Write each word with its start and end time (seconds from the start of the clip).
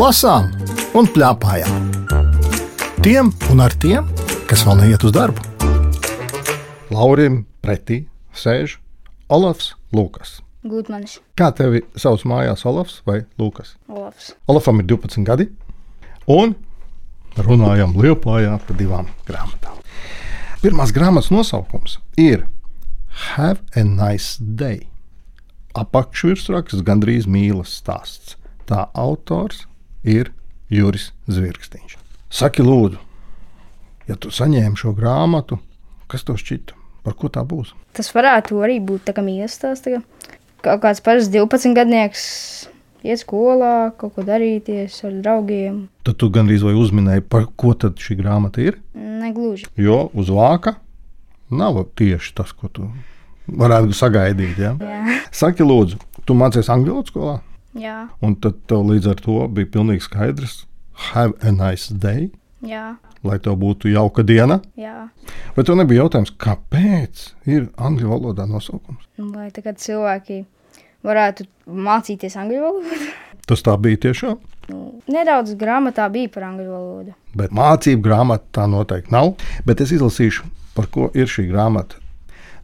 lasām 0.00 0.46
un 0.96 1.08
plēpājām. 1.12 1.88
Tiem 3.04 3.28
un 3.52 3.60
ar 3.60 3.74
tiem, 3.82 4.06
kas 4.48 4.62
vēl 4.64 4.78
neiet 4.80 5.02
uz 5.04 5.12
darbu. 5.12 5.42
Laurim 6.88 7.42
pretī 7.60 8.06
sēž 8.32 8.78
Olafs 9.28 9.74
Lukas. 9.92 10.38
Gutmanis, 10.64 11.18
Kā 11.36 11.50
tevi 11.56 11.82
sauc 12.00 12.24
mājās, 12.28 12.64
Olafs 12.68 13.00
vai 13.04 13.22
Lukas? 13.40 13.74
Olafs. 13.88 14.32
Olafam 14.48 14.80
ir 14.80 14.88
12 14.88 15.24
gadi, 15.28 15.50
un 16.28 16.56
runājam 17.36 17.92
Lietpājā 17.96 18.56
par 18.66 18.80
divām 18.80 19.08
grāmatām. 19.28 19.78
Pirmās 20.64 20.92
grāmatas 20.96 21.32
nosaukums 21.32 21.98
ir 22.16 22.46
Have 23.36 23.60
a 23.76 23.84
nice 23.84 24.40
day. 24.40 24.86
Apakšvirsraksts 25.76 26.84
gandrīz 26.86 27.28
mīlas 27.28 27.76
stāsts. 27.82 28.36
Tā 28.68 28.86
autors 28.94 29.66
ir 30.04 30.32
Juris 30.70 31.10
Zvirksniņš. 31.30 31.96
Saki, 32.30 32.62
lūdzu, 32.62 33.00
ja 34.08 34.16
tu 34.20 34.30
saņēmi 34.34 34.78
šo 34.78 34.94
grāmatu, 34.96 35.58
kas 36.10 36.26
tev 36.26 36.38
šķita? 36.40 36.76
Par 37.04 37.16
ko 37.16 37.30
tā 37.32 37.42
būs? 37.48 37.72
Tas 37.96 38.10
varētu 38.12 38.60
arī 38.62 38.76
būt 38.84 39.08
tā 39.08 39.14
kā 39.16 39.24
kā 39.24 40.02
kaut 40.60 40.82
kāds 40.84 41.00
parasts 41.00 41.32
12 41.32 41.74
gadnieks 41.74 42.24
iet 43.02 43.22
skolā, 43.22 43.92
kaut 43.96 44.14
ko 44.14 44.24
darīties 44.26 44.98
ar 45.08 45.14
draugiem. 45.24 45.86
Tad 46.04 46.18
tu 46.20 46.28
gandrīz 46.32 46.64
vai 46.66 46.74
uzminēji, 46.76 47.24
par 47.32 47.48
ko 47.56 47.72
tad 47.72 47.96
šī 47.96 48.18
grāmata 48.20 48.60
ir. 48.60 48.76
Negluži. 48.94 49.70
Jo 49.80 50.10
uz 50.12 50.28
vāka 50.28 50.76
nav 51.50 51.80
tieši 51.96 52.34
tas, 52.36 52.52
ko 52.52 52.68
tu 52.68 52.90
varētu 53.48 53.96
sagaidīt. 53.96 54.60
Ja? 54.60 54.74
Jā. 54.76 55.20
Saki, 55.34 55.64
lūdzu, 55.66 55.98
tu 56.28 56.36
mācies 56.38 56.68
angļu 56.70 56.98
valodā 56.98 57.10
skolā, 57.10 57.36
Jā, 57.78 58.08
un 58.22 58.34
tad 58.42 58.56
tev 58.66 58.82
līdz 58.88 59.10
ar 59.12 59.20
to 59.22 59.36
bija 59.54 59.68
pilnīgi 59.70 60.02
skaidrs, 60.08 60.64
have 61.12 61.36
a 61.46 61.52
nice 61.54 61.92
day, 61.94 62.30
jā, 62.66 62.96
lai 63.22 63.38
tev 63.38 63.54
būtu 63.62 63.92
jauka 63.92 64.24
diena. 64.26 64.60
jā. 64.76 65.08
Bet 65.54 65.66
tev 65.68 65.76
nebija 65.78 66.02
jautājums, 66.04 66.32
kāpēc 66.40 67.28
ir 67.46 67.68
angļu 67.78 68.10
valodā 68.10 68.46
nosaukums. 68.50 69.06
Un 69.18 69.30
Lai 69.36 69.50
tagad 69.54 69.78
cilvēki 69.82 70.40
varētu 71.06 71.46
mācīties 71.66 72.36
angļu 72.42 72.60
valodu. 72.64 73.10
Tas 73.50 73.62
tā 73.66 73.76
bija 73.82 73.98
tiešām. 74.08 74.38
Nu, 74.70 74.80
nedaudz 75.10 75.54
grāmatā 75.58 76.06
bija 76.12 76.30
par 76.34 76.48
angļu 76.50 76.68
valodu. 76.70 77.14
Bet 77.38 77.54
mācību 77.54 78.02
grāmata 78.04 78.46
tā 78.60 78.66
noteikti 78.70 79.14
nav. 79.14 79.32
Bet 79.66 79.80
es 79.82 79.94
izlasīšu, 79.94 80.46
par 80.76 80.86
ko 80.90 81.08
ir 81.14 81.30
šī 81.30 81.46
grāmata. 81.50 81.98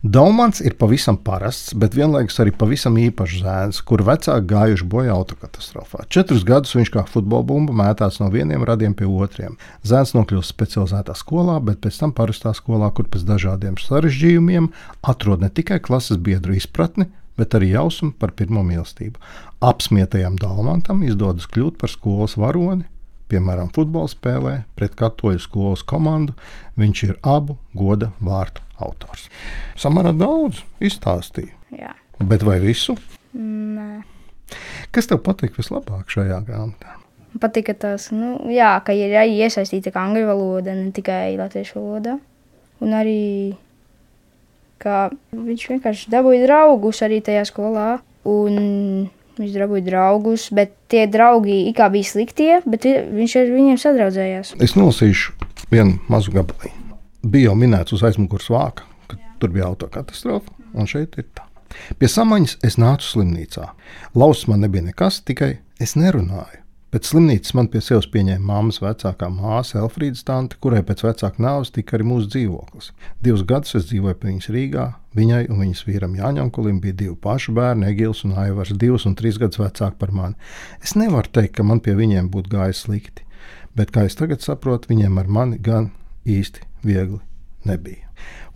Daumans 0.07 0.61
ir 0.63 0.77
pavisam 0.79 1.17
parasts, 1.19 1.73
bet 1.75 1.97
vienlaikus 1.99 2.37
arī 2.39 2.53
pavisam 2.55 2.95
īpašs 3.01 3.41
zēns, 3.43 3.79
kur 3.83 4.05
vecāki 4.07 4.47
gājuši 4.53 4.85
bojā 4.87 5.15
autokatastrofā. 5.17 6.05
Četrus 6.13 6.45
gadus 6.47 6.77
viņš 6.77 6.91
kā 6.95 7.03
futbola 7.11 7.43
bumba 7.49 7.75
mētās 7.75 8.21
no 8.21 8.29
vieniem 8.31 8.63
radiem 8.69 8.95
pie 8.95 9.09
otriem. 9.09 9.57
Zēns 9.83 10.13
nokļūst 10.15 10.53
specializētā 10.53 11.17
skolā, 11.19 11.57
bet 11.65 11.81
pēc 11.83 11.99
tam 11.99 12.13
parastā 12.15 12.53
skolā, 12.55 12.93
kur 12.95 13.09
pēc 13.11 13.25
dažādiem 13.27 13.81
sarežģījumiem 13.83 14.69
atrod 15.03 15.43
ne 15.43 15.51
tikai 15.51 15.81
klases 15.83 16.21
biedru 16.23 16.55
izpratni, 16.55 17.09
bet 17.35 17.57
arī 17.59 17.73
jausmu 17.73 18.13
par 18.21 18.37
pirmo 18.39 18.63
mīlestību. 18.69 19.19
Apsmietajam 19.59 20.37
Dalmantam 20.39 21.03
izdodas 21.09 21.49
kļūt 21.51 21.81
par 21.83 21.91
skolas 21.91 22.37
varoni, 22.39 22.87
piemēram, 23.27 23.75
futbola 23.75 24.13
spēlē 24.13 24.55
pret 24.79 24.95
katoļu 24.95 25.43
skolas 25.49 25.83
komandu. 25.83 26.37
Viņš 26.79 27.05
ir 27.09 27.19
abu 27.27 27.59
goda 27.75 28.13
vārtu 28.23 28.66
autors. 28.81 29.29
Samara 29.77 30.13
daudz 30.13 30.63
izstāstīja, 30.81 31.53
Jā. 31.77 31.93
bet 32.21 32.43
vai 32.47 32.59
visu? 32.61 32.97
Nē. 33.37 34.03
Kas 34.95 35.07
tev 35.11 35.19
patīk 35.27 35.57
vislabāk 35.59 36.07
šajā 36.13 36.41
grāmatā? 36.47 36.95
Patika 37.41 37.75
tas, 37.75 38.11
nu, 38.17 38.37
jā, 38.49 38.71
ka 38.85 38.95
ir 38.97 39.13
arī 39.13 39.35
iesaistīta 39.45 39.91
angļu 39.93 40.27
valoda, 40.29 40.73
ne 40.75 40.91
tikai 40.97 41.35
latviešu 41.37 41.75
valoda. 41.83 42.15
Un 42.81 42.95
arī, 42.97 43.57
ka 44.81 45.11
viņš 45.33 45.67
vienkārši 45.75 46.11
dabūja 46.13 46.47
draugus 46.47 47.03
arī 47.05 47.21
tajā 47.25 47.45
skolā. 47.49 47.99
Un 48.27 48.57
viņš 49.37 49.53
dabūja 49.61 49.85
draugus, 49.87 50.49
bet 50.57 50.73
tie 50.89 51.05
draugi 51.13 51.67
it 51.69 51.77
kā 51.77 51.91
bija 51.93 52.09
sliktie, 52.09 52.63
bet 52.67 52.85
vi- 52.89 53.05
viņš 53.21 53.37
ar 53.43 53.53
viņiem 53.53 53.79
sadraudzējās. 53.85 54.55
Es 54.63 54.75
nolasīšu 54.75 55.33
vienu 55.71 55.99
mazu 56.09 56.33
gabaliņu. 56.33 56.86
Bija 57.27 57.49
jau 57.51 57.57
minēts 57.59 57.95
uz 57.97 58.05
aizmugures 58.07 58.47
vāka, 58.53 58.85
ka 59.11 59.17
tur 59.43 59.51
bija 59.51 59.67
autokatastrofa, 59.67 60.53
un 60.79 60.87
šeit 60.87 61.17
ir 61.19 61.27
tā. 61.35 61.43
Pie 61.99 62.07
samaņas 62.07 62.61
es 62.69 62.77
nācu 62.79 63.09
slimnīcā. 63.09 63.73
Lausis 64.15 64.47
man 64.47 64.63
nebija 64.63 64.85
nekas, 64.87 65.19
tikai 65.27 65.57
es 65.83 65.97
nerunāju. 65.99 66.63
Pēc 66.95 67.11
slimnīcas 67.11 67.57
man 67.59 67.67
pie 67.73 67.83
sevis 67.83 68.07
pieņēma 68.13 68.47
mammas 68.47 68.79
vecākā 68.79 69.27
māsa 69.35 69.81
Elfrīdas 69.81 70.23
tante, 70.29 70.55
kurai 70.63 70.85
pēc 70.87 71.03
vecāka 71.03 71.43
nāves 71.43 71.75
tika 71.75 71.99
arī 71.99 72.07
mūsu 72.13 72.31
dzīvoklis. 72.31 72.93
Divus 73.27 73.43
gadus 73.51 73.75
es 73.81 73.91
dzīvoju 73.91 74.21
pie 74.23 74.31
viņas 74.31 74.49
Rīgā. 74.55 74.87
Viņai 75.19 75.43
un 75.51 75.65
viņas 75.65 75.83
vīram 75.89 76.15
Jāņam 76.15 76.55
Kulim 76.55 76.79
bija 76.85 76.95
divi 77.03 77.19
paši 77.27 77.57
bērni, 77.59 77.91
Egils 77.91 78.23
un 78.29 78.39
Aivars, 78.39 78.71
divus 78.79 79.11
un 79.11 79.19
trīs 79.19 79.43
gadus 79.43 79.59
vecāki 79.65 79.99
par 79.99 80.15
mani. 80.15 80.39
Es 80.79 80.95
nevaru 80.95 81.35
teikt, 81.35 81.57
ka 81.59 81.67
man 81.67 81.83
pie 81.83 81.99
viņiem 81.99 82.31
būtu 82.31 82.55
gājis 82.55 82.87
slikti, 82.87 83.27
bet, 83.75 83.91
kā 83.91 84.07
es 84.07 84.15
tagad 84.15 84.47
saprotu, 84.47 84.95
viņiem 84.95 85.19
ar 85.19 85.33
mani 85.41 85.59
gan 85.59 85.91
īsti 86.27 86.67
viegli 86.87 87.21
nebija. 87.67 88.07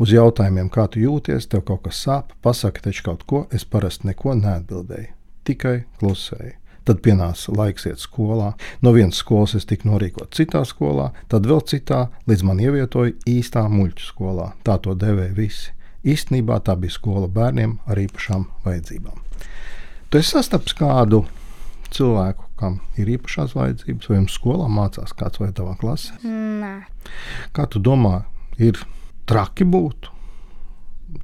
Uz 0.01 0.13
jautājumiem, 0.15 0.71
kā 0.73 0.87
tu 0.91 1.03
jūties, 1.03 1.49
tev 1.51 1.65
kaut 1.69 1.85
kas 1.89 2.01
sāp, 2.07 2.33
pasaki 2.43 2.83
taču 2.85 3.05
kaut 3.11 3.27
ko, 3.29 3.45
es 3.53 3.67
parasti 3.69 4.09
neko 4.09 4.35
neatbildēju, 4.39 5.13
tikai 5.49 5.77
klusēju. 6.01 6.57
Tad 6.89 7.03
pienāca 7.05 7.53
laiks 7.55 7.85
iet 7.87 8.01
skolā. 8.01 8.55
No 8.81 8.95
vienas 8.97 9.21
skolas 9.21 9.53
es 9.59 9.67
tiku 9.69 9.91
norīkots 9.91 10.41
citā 10.41 10.63
skolā, 10.67 11.11
tad 11.29 11.45
vēl 11.47 11.61
citā, 11.69 12.07
līdz 12.27 12.47
man 12.49 12.63
ievietoja 12.65 13.13
īstā 13.29 13.67
muļķu 13.71 14.07
skolā. 14.07 14.49
Tā 14.65 14.79
to 14.83 14.97
devēja 14.99 15.37
visi. 15.37 15.75
Īstenībā 16.09 16.57
tā 16.65 16.79
bija 16.81 16.97
skola 16.97 17.29
bērniem 17.29 17.77
ar 17.85 18.01
īpašām 18.01 18.47
vajadzībām. 18.65 19.21
Tu 20.11 20.19
esi 20.19 20.33
sastapis 20.33 20.75
kādu 20.75 21.27
cilvēku, 21.93 22.49
kam 22.61 22.79
ir 23.01 23.09
īpašās 23.17 23.57
vajadzības, 23.57 24.09
vai 24.13 24.19
jums 24.21 24.37
skolā 24.37 24.69
mācās 24.71 25.17
kāds 25.17 25.41
vai 25.43 25.51
tavā 25.57 25.75
klasē? 25.81 26.21
Nē, 26.29 26.75
Kā 27.57 27.65
tu 27.73 27.81
domā, 27.83 28.21
ir 28.61 28.79
traki 29.27 29.65
būt 29.65 30.11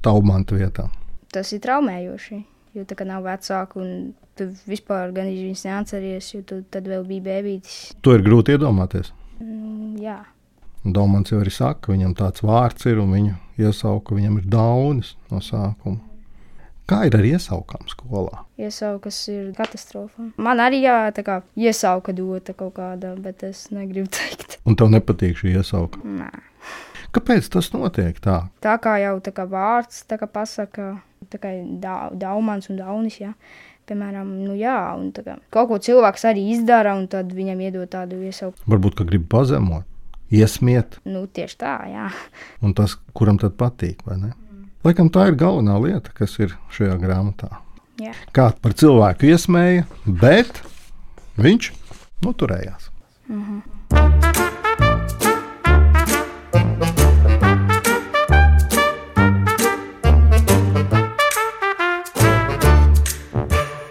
taumanta 0.03 0.57
vietā? 0.57 0.89
tas 1.31 1.51
ir 1.53 1.59
traumējoši. 1.61 2.37
Jo 2.77 2.83
tā 2.87 2.95
kā 2.97 3.05
nav 3.05 3.23
vecāku, 3.25 3.81
un 3.81 4.13
tu 4.37 4.47
vispār 4.69 5.11
gan 5.13 5.27
viņus 5.29 5.63
neatceries, 5.67 6.27
jo 6.33 6.41
tu 6.45 6.59
tad 6.71 6.87
vēl 6.89 7.03
biji 7.07 7.23
bērns. 7.25 7.77
To 8.05 8.13
ir 8.15 8.23
grūti 8.25 8.53
iedomāties. 8.55 9.11
Jā, 10.01 10.19
Daumans 10.87 11.31
jau 11.33 11.39
arī 11.41 11.51
saka, 11.51 11.81
ka 11.87 11.91
viņam 11.91 12.13
tāds 12.15 12.43
vārds 12.45 12.85
ir 12.87 12.99
un 13.01 13.09
viņu 13.11 13.33
iesauka, 13.59 14.15
viņam 14.15 14.37
ir 14.39 14.45
daunis 14.47 15.15
no 15.33 15.41
sākuma. 15.43 15.99
Kā 16.87 17.01
ir 17.07 17.15
ar 17.17 17.25
iesaukām 17.27 17.87
skolā? 17.91 18.43
iesaukas 18.57 19.17
ir 19.29 19.49
katastrofa. 19.57 20.29
Man 20.41 20.61
arī 20.63 20.79
jā, 20.85 21.11
tā 21.13 21.21
kā 21.27 21.41
iesauka 21.59 22.13
dota 22.15 22.55
kaut 22.57 22.73
kāda, 22.79 23.11
bet 23.21 23.43
es 23.43 23.67
negribu 23.75 24.07
teikt. 24.17 24.57
Un 24.65 24.75
tev 24.79 24.89
nepatīk 24.93 25.35
šī 25.41 25.57
iesauka. 25.59 25.99
Nē. 26.03 26.29
Kāpēc 27.15 27.47
tas 27.53 27.69
notiek 27.75 28.17
tā? 28.23 28.39
Tā 28.63 28.77
kā 28.83 28.97
jau 29.03 29.17
tā 29.23 29.31
kā 29.35 29.45
vārds 29.51 30.01
tā 30.09 30.17
kā 30.21 30.27
pasaka, 30.31 30.87
tā 31.31 31.39
kā 31.43 31.51
da, 31.83 32.07
daumans 32.13 32.67
un 32.71 32.79
daunis, 32.79 33.19
jā. 33.21 33.33
Piemēram, 33.87 34.31
nu 34.43 34.55
jā, 34.59 34.75
un 34.99 35.11
tā 35.15 35.23
kā 35.23 35.37
kaut 35.53 35.69
ko 35.69 35.77
cilvēks 35.79 36.25
arī 36.27 36.47
izdara, 36.55 36.95
un 36.99 37.05
tad 37.07 37.29
viņam 37.31 37.61
iedod 37.67 37.87
tādu 37.93 38.19
iesauku. 38.27 38.59
Varbūt, 38.67 38.97
ka 38.99 39.05
grib 39.07 39.27
pazemot, 39.31 39.85
iesmiet, 40.31 40.97
Nu, 41.07 41.23
tieši 41.27 41.55
tā, 41.61 41.75
jā. 41.87 42.09
un 42.63 42.73
tas, 42.75 42.97
kuram 43.15 43.39
tad 43.39 43.55
patīk, 43.59 44.03
vai 44.07 44.17
ne? 44.23 44.33
Laikam 44.87 45.09
tā 45.11 45.25
ir 45.27 45.35
galvenā 45.35 45.73
lieta, 45.83 46.13
kas 46.15 46.37
ir 46.39 46.53
šajā 46.71 46.93
grāmatā. 47.01 47.49
jā. 47.99 48.13
Kā 48.31 48.53
par 48.55 48.71
cilvēku 48.71 49.27
iesmēja, 49.27 49.83
bet 50.07 50.61
viņš 51.35 51.73
noturējās. 52.23 52.85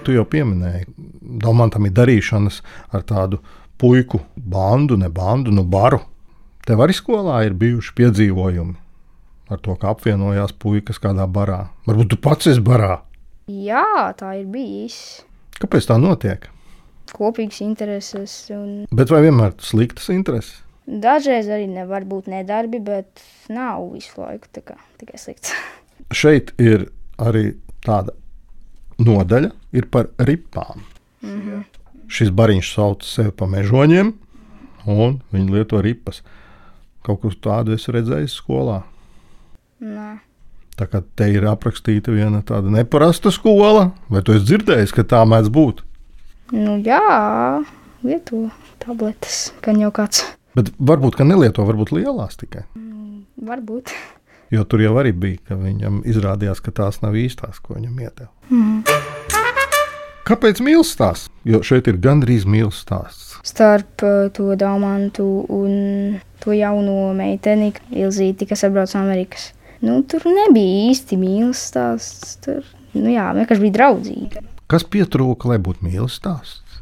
Tu 0.01 0.17
jau 0.17 0.25
pieminēji, 0.25 0.89
Dalmantam 1.45 1.91
ir 1.91 1.93
darīšanas 1.93 2.63
ar 2.97 3.05
tādu 3.05 3.43
puiku 3.77 4.23
bandu, 4.39 4.97
ne 4.97 5.13
bandu, 5.13 5.53
nu 5.53 5.69
baru. 5.69 6.01
Tev 6.65 6.81
arī 6.81 6.97
skolā 6.97 7.45
ir 7.45 7.53
bijuši 7.53 7.93
piedzīvojumi 8.01 8.86
ar 9.51 9.63
to, 9.63 9.77
kā 9.79 9.93
apvienojās 9.95 10.55
puikas 10.59 10.99
kādā 11.03 11.27
barā. 11.31 11.69
Varbūt 11.87 12.15
tu 12.15 12.21
pats 12.23 12.51
esi 12.51 12.63
barā. 12.65 13.01
Jā, 13.47 14.13
tā 14.19 14.35
ir 14.41 14.47
bijis. 14.51 15.23
Kāpēc 15.61 15.87
tā 15.89 15.97
notiek? 16.03 16.49
Kopīgs 17.15 17.63
intereses. 17.63 18.35
Un 18.51 18.87
Bet 18.91 19.13
vai 19.15 19.23
vienmēr 19.29 19.55
sliktas 19.63 20.11
intereses? 20.11 20.63
dažreiz 20.87 21.49
arī 21.51 21.67
nevar 21.67 22.05
būt 22.07 22.29
nedarbi, 22.31 22.79
bet 22.79 23.23
nav 23.51 23.89
visu 23.93 24.21
laiku 24.23 24.63
kā, 24.63 24.77
tikai 25.01 25.19
slikts. 25.19 25.53
Šeit 26.21 26.53
ir 26.63 26.89
arī 27.19 27.57
tāda 27.83 28.15
nodaļa 29.03 29.51
ir 29.77 29.89
par 29.91 30.11
ripām. 30.19 30.85
Šis 32.07 32.31
bariņš 32.31 32.69
sauc 32.77 33.03
sevi 33.07 33.33
par 33.35 33.51
mežoņiem, 33.51 34.13
un 34.87 35.17
viņi 35.35 35.57
lieto 35.57 35.81
ripas. 35.83 36.23
Kaut 37.07 37.23
ko 37.23 37.33
tādu 37.43 37.75
es 37.75 37.89
redzēju 37.91 38.31
skolā. 38.31 38.85
Nē. 39.85 40.17
Tā 40.77 40.87
kā 40.93 41.01
te 41.17 41.29
ir 41.33 41.45
aprakstīta 41.49 42.13
viena 42.13 42.43
tāda 42.45 42.73
neparasta 42.73 43.33
skola, 43.33 43.91
vai 44.13 44.21
tu 44.25 44.35
esi 44.37 44.45
dzirdējis, 44.51 44.93
ka 44.97 45.05
tā 45.09 45.23
mēdz 45.29 45.49
būt? 45.53 45.81
Nu, 46.53 46.77
jā, 46.85 47.01
lieto 48.05 48.47
tabletes, 48.83 49.51
gan 49.65 49.81
jau 49.81 49.93
kāds. 49.97 50.23
Bet 50.57 50.71
varbūt, 50.77 51.17
ka 51.19 51.25
nelieto, 51.29 51.65
varbūt 51.69 51.93
lielās 51.97 52.37
tikai. 52.41 52.67
Varbūt. 53.47 53.93
Jo 54.53 54.63
tur 54.69 54.85
jau 54.85 54.95
arī 55.01 55.11
bija, 55.17 55.41
ka 55.49 55.57
viņam 55.59 56.05
izrādījās, 56.07 56.63
ka 56.63 56.73
tās 56.77 57.01
nav 57.03 57.17
īstās, 57.19 57.59
ko 57.61 57.77
viņam 57.77 57.99
ieteica. 58.05 58.31
Mm. 58.49 58.85
Kāpēc 60.27 60.61
mīlestības 60.63 60.93
stāsts? 60.97 61.33
Jo 61.47 61.61
šeit 61.67 61.91
ir 61.91 61.99
gandrīz 62.03 62.47
mīlestības 62.49 62.85
stāsts. 62.85 63.35
Starp 63.47 64.03
uh, 64.07 64.29
to 64.35 64.55
Dāmantu 64.59 65.27
un 65.55 65.75
to 66.43 66.55
jauno 66.55 67.13
meiteni, 67.15 67.73
Ilzīti, 67.95 68.49
kas 68.49 68.65
atbrauc 68.67 68.95
no 68.95 69.05
Amerikas. 69.05 69.51
Nu, 69.87 70.01
tur 70.09 70.25
nebija 70.27 70.91
īsti 70.91 71.19
mīlestības 71.21 71.61
stāsts. 71.71 72.37
Tur 72.43 72.65
nu, 72.97 73.07
jā, 73.13 73.29
vienkārši 73.37 73.63
bija 73.63 73.77
draudzīga. 73.77 74.43
Kas 74.67 74.83
pietrūka, 74.91 75.53
lai 75.53 75.61
būtu 75.63 75.87
mīlestības 75.87 76.17
stāsts? 76.19 76.81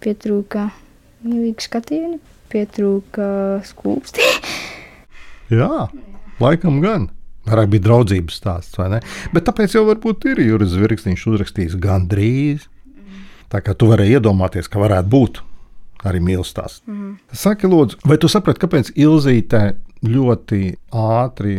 Pietrūka 0.00 0.70
mīlīga 1.26 1.66
skatiena, 1.66 2.16
pietrūka 2.52 3.26
skūpsti. 3.68 4.28
Jā, 5.60 5.88
laikam 6.40 6.78
gan. 6.84 7.10
Varētu 7.50 7.72
būt 7.72 7.84
draudzības 7.84 8.36
stāsts, 8.36 8.76
vai 8.78 8.86
ne? 8.92 8.98
Bet 9.34 9.46
tāpēc 9.48 9.74
jau 9.74 9.82
varbūt 9.88 10.26
ir 10.30 10.42
Juris 10.44 10.74
Zvirkstiņš 10.74 11.24
uzrakstījis 11.32 11.76
gandrīz. 11.82 12.66
Tā 13.50 13.62
kā 13.64 13.74
tu 13.74 13.88
vari 13.90 14.10
iedomāties, 14.12 14.68
ka 14.70 14.78
varētu 14.78 15.10
būt 15.10 15.40
arī 16.06 16.20
mīlestības. 16.24 16.80
Mm. 16.86 17.14
Saki, 17.34 17.68
lūdzu, 17.72 18.00
vai 18.06 18.20
tu 18.20 18.30
saprati, 18.30 18.62
kāpēc 18.62 18.92
Ilzīte 18.94 19.62
ļoti 20.06 20.60
ātri 20.96 21.56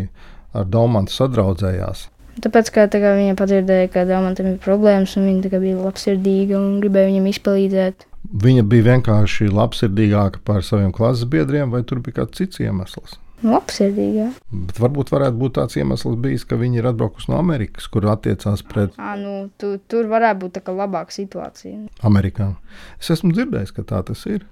ar 0.53 0.67
Daumantu 0.71 1.15
sadraudzējās? 1.15 2.07
Tāpēc, 2.41 2.69
ka 2.73 2.85
tā 2.91 3.01
kā 3.03 3.11
viņa 3.17 3.35
padzirdēja, 3.39 3.89
ka 3.91 4.05
Dāmantam 4.07 4.53
ir 4.53 4.61
problēmas, 4.63 5.17
un 5.19 5.27
viņa 5.27 5.51
kā 5.51 5.59
bija 5.61 5.81
labsirdīga 5.81 6.55
un 6.57 6.79
gribēja 6.83 7.09
viņam 7.11 7.27
izpalīdzēt. 7.33 8.05
Viņa 8.45 8.63
bija 8.71 8.87
vienkārši 8.87 9.49
labsirdīgāka 9.51 10.39
par 10.47 10.63
saviem 10.63 10.93
klases 10.95 11.27
biedriem, 11.27 11.73
vai 11.73 11.83
tur 11.83 11.99
bija 12.05 12.21
kāds 12.21 12.39
cits 12.39 12.61
iemesls? 12.63 13.17
Labsirdīga. 13.43 14.29
Bet 14.53 14.79
varbūt 14.79 15.11
varētu 15.11 15.37
būt 15.41 15.55
tāds 15.57 15.77
iemesls, 15.81 16.17
bijis, 16.23 16.45
ka 16.47 16.59
viņi 16.61 16.79
ir 16.79 16.87
atbraukuši 16.91 17.31
no 17.33 17.39
Amerikas, 17.41 17.89
kur 17.91 18.05
attiecās 18.13 18.63
pret 18.69 18.95
À, 19.01 19.15
nu, 19.19 19.49
tu, 19.59 19.73
tur 19.91 20.07
varētu 20.11 20.45
būt 20.45 20.55
tā 20.59 20.65
kā 20.65 20.75
labāka 20.77 21.17
situācija. 21.17 21.87
Amerikām. 22.07 22.55
Es 23.01 23.09
esmu 23.17 23.33
dzirdējis, 23.33 23.75
ka 23.75 23.87
tā 23.91 24.03
tas 24.07 24.23
ir. 24.29 24.45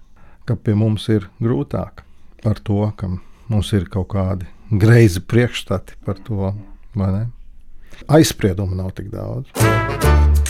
Ka 0.49 0.57
pie 0.57 0.73
mums 0.73 1.05
ir 1.13 1.29
grūtāk 1.37 2.01
par 2.41 2.59
to, 2.65 2.81
ka 2.97 3.13
mums 3.51 3.69
ir 3.77 3.85
kaut 3.93 4.09
kādi 4.15 4.49
greizi 4.71 5.21
priekšstati 5.21 5.99
par 6.05 6.19
to? 6.25 6.53
Aizspriedumu 8.07 8.75
nav 8.75 8.91
tik 8.97 9.09
daudz. 9.13 9.51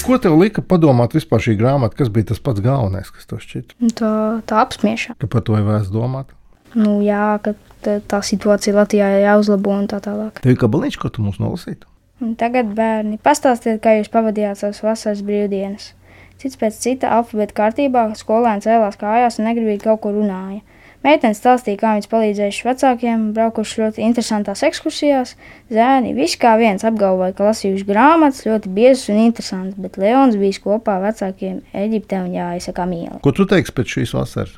Ko 0.05 0.17
tev 0.21 0.37
lika 0.39 0.63
padomāt 0.65 1.13
vispār 1.17 1.41
šī 1.43 1.55
grāmata? 1.59 1.97
Kas 1.99 2.09
bija 2.13 2.31
tas 2.31 2.41
pats 2.41 2.63
galvenais, 2.63 3.09
kas 3.13 3.27
tev 3.29 3.41
šķita? 3.43 3.77
Tā, 3.99 4.11
tā 4.49 4.61
apspiešana. 4.63 5.17
Ka 5.21 5.29
par 5.29 5.43
to 5.45 5.57
ir 5.59 5.65
vērts 5.67 5.91
domāt? 5.93 6.31
Nu, 6.77 6.99
jā, 7.03 7.39
ka 7.43 7.55
tā, 7.85 7.97
tā 8.05 8.21
situācija 8.25 8.75
Latvijā 8.77 9.09
ir 9.17 9.25
jāuzlabo 9.25 9.73
un 9.73 9.87
tā 9.89 9.99
tālāk. 10.05 10.41
Tev 10.43 10.53
ir 10.53 10.59
kabaliņš, 10.61 10.99
ko 11.01 11.11
tu 11.13 11.25
mums 11.25 11.39
nolasītu? 11.41 11.89
Un 12.23 12.35
tagad, 12.39 12.73
bērni, 12.75 13.17
pastāstiet, 13.23 13.79
kā 13.83 13.95
jūs 13.97 14.11
pavadījāt 14.13 14.59
savas 14.59 14.81
vasaras 14.83 15.23
brīvdienas. 15.25 15.93
Cits 16.39 16.59
pēc 16.59 16.75
cita 16.79 17.11
alfabēta 17.17 17.55
kārtībā 17.55 18.05
skolēns 18.19 18.67
cēlās 18.67 18.99
kājās 18.99 19.39
un 19.39 19.49
negribīgi 19.49 19.83
kaut 19.87 20.01
ko 20.03 20.13
runāja. 20.15 20.61
Meitene 20.99 21.31
stāstīja, 21.31 21.79
kā 21.79 21.91
viņas 21.95 22.09
palīdzējuši 22.11 22.65
vecākiem, 22.67 23.21
braukuši 23.35 23.79
ļoti 23.79 24.03
interesantās 24.03 24.65
ekskursijās. 24.67 25.35
Zēni 25.71 26.11
visi 26.17 26.35
kā 26.41 26.57
viens 26.59 26.83
apgalvoja, 26.83 27.31
ka 27.37 27.45
lasījuši 27.47 27.85
grāmatas 27.87 28.43
ļoti 28.43 28.71
biezas 28.75 29.05
un 29.13 29.21
interesantas, 29.23 29.79
bet 29.79 29.95
Leons 30.01 30.35
bija 30.39 30.59
kopā 30.65 30.97
ar 30.97 31.05
vecākiem 31.07 31.61
Eģiptē 31.71 32.19
un 32.25 32.33
jāizsaka 32.35 32.87
mīlestība. 32.89 33.21
Ko 33.23 33.31
tu 33.35 33.47
teiksi 33.47 33.75
pēc 33.77 33.95
šīs 33.95 34.15
vasaras? 34.17 34.57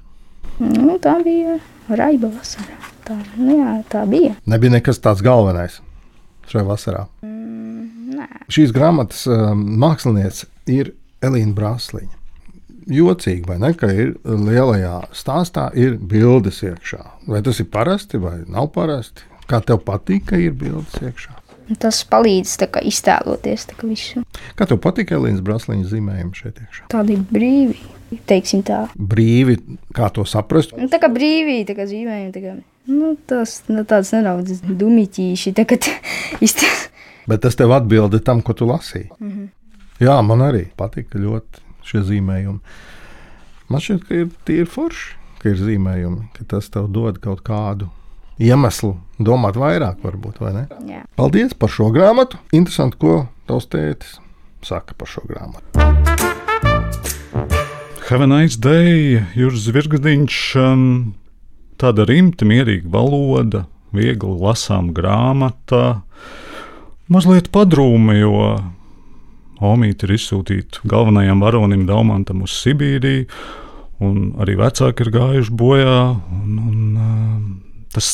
Nu, 0.62 0.96
tā 1.02 1.14
bija 1.22 1.60
raiba 1.94 2.32
vasara. 2.34 2.90
Tā, 3.06 3.20
nu, 3.38 3.60
jā, 3.60 3.76
tā 3.94 4.02
bija. 4.10 4.34
Nebija 4.50 4.80
nekas 4.80 5.02
tāds 5.04 5.22
galvenais 5.26 5.78
šajā 6.50 6.66
vasarā. 6.66 7.06
Mm, 7.26 8.18
nē. 8.18 8.28
Šīs 8.50 8.74
grāmatas 8.74 9.28
um, 9.30 9.62
mākslinieca 9.82 10.50
ir 10.74 10.96
Elīna 11.22 11.54
Brāsliņa. 11.58 12.21
Jocīgi, 12.90 13.46
vai 13.48 13.60
ne? 13.62 13.74
Ka 13.78 13.90
ir 13.94 14.16
lielajā 14.26 14.96
stāstā 15.16 15.70
ir 15.78 15.98
bildes 15.98 16.62
iekšā. 16.66 17.04
Vai 17.30 17.44
tas 17.46 17.62
ir 17.62 17.70
parasti 17.72 18.22
vai 18.22 18.40
nav 18.50 18.72
parasti? 18.76 19.28
Kā 19.50 19.60
tev 19.66 19.82
patīk, 19.86 20.30
ka 20.32 20.40
ir 20.40 20.56
bildes 20.58 20.98
iekšā? 21.02 21.38
Tas 21.80 22.02
palīdz 22.10 22.58
kā 22.72 22.82
iztēloties 22.84 23.70
tā 23.70 23.78
kā 23.80 23.88
visu. 23.88 24.24
Kā 24.60 24.68
tev 24.68 24.82
patīk 24.84 25.14
Elīnas 25.16 25.44
Brāsliņa 25.46 25.88
zīmējumi 25.92 26.36
šeit 26.36 26.60
iekšā? 26.66 26.88
Tādi 26.92 27.16
brīvi, 27.32 27.78
teiksim 28.28 28.64
tā. 28.68 28.84
Brīvi, 28.96 29.58
kā 29.96 30.10
to 30.12 30.26
saprast? 30.28 30.76
Nu, 30.76 30.90
tā 30.92 31.00
kā 31.00 31.08
brīvi, 31.12 31.62
tā 31.70 31.78
kā 31.78 31.88
zīmējumi. 31.88 32.34
Tā 32.36 32.44
kā, 32.44 32.58
nu, 32.92 33.14
tas 33.30 33.62
nu, 33.72 33.86
tāds 33.88 34.12
nedaudz 34.18 34.58
iztēloties. 36.46 36.88
Bet 37.32 37.44
tas 37.46 37.56
tev 37.56 37.72
atbildi 37.76 38.20
tam, 38.26 38.42
ko 38.44 38.58
tu 38.58 38.68
lasīji. 38.68 39.12
Mm 39.20 39.32
-hmm. 39.32 39.50
Jā, 40.02 40.22
man 40.26 40.42
arī 40.42 40.66
patika 40.76 41.20
ļoti 41.22 41.62
šie 41.88 42.04
zīmējumi. 42.08 42.60
Man 43.72 43.84
šķiet, 43.84 44.06
ka 44.08 44.22
ir 44.24 44.30
tīri 44.48 44.68
forši, 44.70 45.18
ka 45.42 45.54
ir 45.54 45.62
zīmējumi, 45.62 46.28
ka 46.36 46.48
tas 46.56 46.70
tev 46.74 46.90
dod 46.94 47.22
kaut 47.24 47.44
kādu 47.48 47.90
iemeslu 48.42 48.96
domāt 49.22 49.60
vairāk, 49.60 50.02
varbūt, 50.04 50.42
vai 50.42 50.52
ne? 50.56 50.66
Jā. 50.90 51.06
Paldies 51.20 51.56
par 51.58 51.72
šo 51.72 51.92
grāmatu. 51.94 52.40
Interesanti, 52.56 53.00
ko 53.02 53.26
tavs 53.50 53.70
tētis 53.72 54.18
saka 54.66 54.98
par 54.98 55.10
šo 55.10 55.24
grāmatu. 55.30 55.66
Have 58.10 58.26
a 58.26 58.28
nice 58.28 58.60
day, 58.60 59.22
Juris 59.38 59.70
Zvirgadiņš. 59.70 60.40
Um, 60.60 61.14
tāda 61.80 62.04
rimta, 62.10 62.46
mierīga 62.46 62.90
valoda, 62.92 63.66
viegli 63.96 64.36
lasām 64.42 64.92
grāmata. 64.96 66.02
Mazliet 67.12 67.50
padrūma, 67.56 68.18
jo 68.20 68.36
Omīte 69.62 70.08
ir 70.08 70.16
izsūtīta 70.16 70.82
galvenajam 70.90 71.44
varonim 71.44 71.86
Daumantam 71.86 72.42
uz 72.46 72.54
Sibīriju, 72.64 73.28
un 74.02 74.32
arī 74.42 74.56
vecāki 74.58 75.06
ir 75.06 75.12
gājuši 75.14 75.54
bojā. 75.58 75.98
Un, 76.34 76.56
un, 76.58 76.80
um, 76.98 77.44
tas 77.94 78.08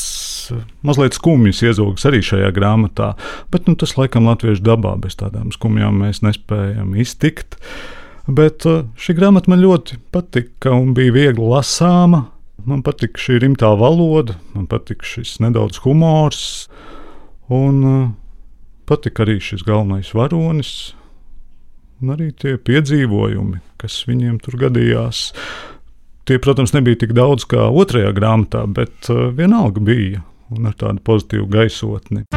mazliet 0.86 1.16
skumjas 1.16 1.62
iezogas 1.64 2.08
arī 2.10 2.20
šajā 2.26 2.50
grāmatā, 2.56 3.14
bet 3.54 3.70
nu, 3.70 3.78
tas 3.80 3.96
laikam 3.96 4.28
latviešu 4.28 4.66
dabā 4.66 4.98
bez 5.00 5.16
tādām 5.20 5.54
skumjām 5.56 6.02
mēs 6.04 6.20
nespējam 6.26 6.92
iztikt. 7.00 7.56
Bet 8.28 8.68
uh, 8.68 8.84
šī 9.00 9.16
grāmata 9.16 9.54
man 9.54 9.64
ļoti 9.64 10.02
patika 10.12 10.76
un 10.76 10.92
bija 10.98 11.16
viegli 11.16 11.48
lasāma. 11.48 12.26
Man 12.68 12.82
patīk 12.84 13.16
šī 13.22 13.38
rimtā 13.46 13.70
valoda, 13.80 14.36
man 14.52 14.66
patīk 14.68 15.06
šis 15.08 15.38
nedaudz 15.40 15.80
humors, 15.86 16.68
un 17.48 18.18
patīk 18.90 19.22
arī 19.24 19.38
šis 19.40 19.64
galvenais 19.64 20.10
varonis, 20.18 20.97
un 22.02 22.14
arī 22.14 22.32
tie 22.38 22.58
piedzīvojumi, 22.62 23.62
kas 23.82 24.02
viņiem 24.10 24.38
tur 24.44 24.60
gadījās. 24.68 25.32
Tie, 26.28 26.38
protams, 26.44 26.74
nebija 26.76 27.00
tik 27.06 27.16
daudz 27.18 27.48
kā 27.48 27.70
otrajā 27.72 28.12
grāmatā, 28.16 28.66
bet 28.68 29.10
uh, 29.14 29.30
vienalga 29.34 29.82
bija 29.84 30.24
un 30.54 30.68
ar 30.68 30.76
tādu 30.78 31.02
pozitīvu 31.08 31.48
gaisotni. 31.52 32.28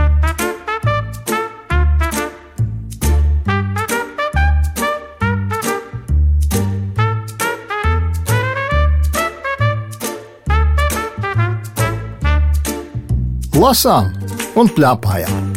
Lasām 13.60 14.14
un 14.56 14.70
plēpājām. 14.72 15.50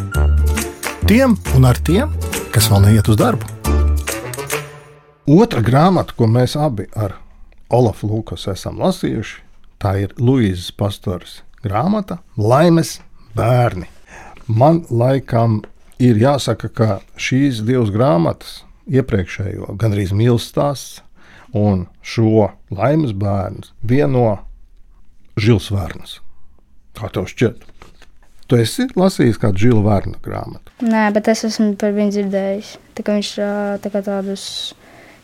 Tiem 1.08 1.38
un 1.56 1.70
ar 1.70 1.80
tiem, 1.88 2.12
kas 2.52 2.68
vēl 2.74 2.90
neiet 2.90 3.08
uz 3.08 3.22
darbu. 3.22 3.53
Otra 5.24 5.62
grāmata, 5.64 6.12
ko 6.18 6.28
mēs 6.28 6.58
abi 6.60 6.84
ar 7.00 7.14
Olafu 7.72 8.10
Lukas 8.12 8.44
esam 8.52 8.82
lasījuši, 8.84 9.38
tā 9.80 9.94
ir 10.02 10.12
Luīzes 10.20 10.74
Pastoras 10.76 11.38
grāmata 11.64 12.18
Laimes 12.36 12.98
bērni. 13.32 13.88
Man 14.52 14.82
laikam 14.92 15.62
ir 16.04 16.20
jāsaka, 16.20 16.68
ka 16.68 17.00
šīs 17.16 17.64
divas 17.64 17.94
grāmatas, 17.96 18.66
iepriekšējo 18.92 19.78
gandrīz 19.80 20.12
mīlestības 20.12 20.50
stāsts 20.52 21.02
un 21.56 21.88
šo 22.04 22.50
laimes 22.76 23.16
bērnu, 23.16 23.64
vieno 23.80 24.28
Žils 25.40 25.72
Vērns. 25.72 26.20
Kā 27.00 27.08
tev 27.16 27.32
šķiet? 27.32 27.64
Tu 28.52 28.60
esi 28.60 28.90
lasījis 29.00 29.40
kādu 29.40 29.70
Žila 29.70 29.88
Vērna 29.88 30.20
grāmatu. 30.20 30.76
Nē, 30.84 31.08
bet 31.16 31.32
es 31.32 31.48
esmu 31.48 31.78
par 31.80 31.96
viņu 31.96 32.18
dzirdējis. 32.18 32.78
Tā 33.00 33.08
kā 33.08 33.16
viņš 33.16 33.36
tā 33.80 33.94
kā 33.94 34.04
tādus 34.04 34.74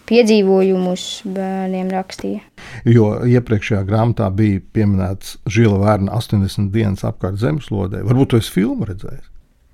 piedzīvojumus 0.09 1.05
bērniem 1.29 1.89
rakstīja. 1.93 2.43
Jo 2.89 3.11
iepriekšējā 3.29 3.81
grāmatā 3.87 4.29
bija 4.33 4.61
pieminēts 4.75 5.37
Žila 5.49 5.79
Vērna 5.83 6.17
80 6.17 6.71
dienas 6.73 7.05
apkārt 7.07 7.39
zemeslodē. 7.41 8.03
Varbūt 8.07 8.37
jūs 8.37 8.51
filmu 8.53 8.89
redzējāt? 8.89 9.25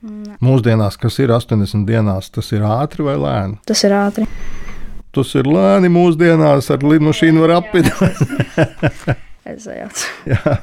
Ne. 0.05 0.35
Mūsdienās, 0.43 0.99
kas 1.01 1.17
ir 1.23 1.33
80 1.33 1.87
dienās, 1.87 2.29
tas 2.33 2.51
ir 2.53 2.65
ātri 2.67 3.07
vai 3.07 3.15
lēni? 3.17 3.57
Tas 3.65 3.81
ir 3.87 3.95
ātri. 3.97 4.27
Tas 5.15 5.31
ir 5.39 5.47
lēni 5.49 5.89
mūsdienās, 5.89 6.67
ar 6.75 6.83
lidmašīnu 6.83 7.45
var 7.45 7.57
apvidot. 7.61 9.21
Es 9.45 9.67
sajaucu. 9.67 10.05
Jā. 10.33 10.55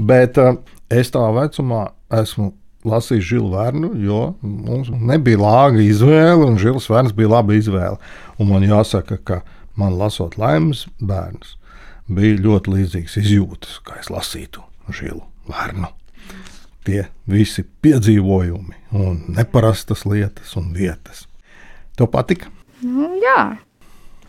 Bet 0.00 0.38
uh, 0.40 0.54
es 0.88 1.12
tā 1.12 1.20
vecumā 1.36 1.82
esmu 2.16 2.54
lasījis 2.88 3.26
Žilu 3.28 3.50
Vērnu, 3.54 3.92
jo 4.04 4.20
mums 4.40 4.90
nebija 4.92 5.40
lāga 5.40 5.82
izvēle, 5.84 6.46
un 6.46 6.58
Žils 6.60 6.88
Vērns 6.90 7.14
bija 7.16 7.34
laba 7.34 7.56
izvēle. 7.56 7.98
Un 8.40 8.50
man 8.52 8.64
jāsaka, 8.64 9.18
ka 9.20 9.40
man 9.78 9.98
lasot 10.00 10.38
laimes 10.40 10.86
bērnus, 11.00 11.56
bija 12.10 12.40
ļoti 12.40 12.76
līdzīgs 12.76 13.18
izjūtas, 13.20 13.80
kā 13.86 14.00
es 14.00 14.10
lasītu 14.12 14.64
Žilu 14.88 15.22
Vērnu. 15.50 15.90
Tie 16.88 17.02
visi 17.28 17.66
piedzīvojumi, 17.84 18.78
un 18.96 19.18
neparastas 19.36 20.06
lietas 20.08 20.56
un 20.56 20.70
vietas. 20.76 21.26
Tev 21.98 22.08
patika? 22.12 22.48
Nu, 22.80 23.10
jā. 23.20 23.58